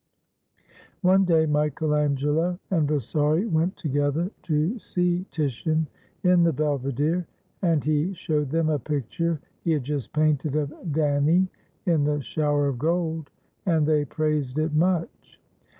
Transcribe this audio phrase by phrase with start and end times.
[1.03, 5.27] One day Michael Angelo and Vasari went together to 106 VASARI'S MEMORIES OF TITIAN see
[5.29, 5.87] Titian
[6.33, 7.27] in the Belvedere,
[7.61, 11.47] and he showed them a picture he had just painted of Danae
[11.85, 13.29] in the shower of gold,
[13.67, 15.39] and they praised it much.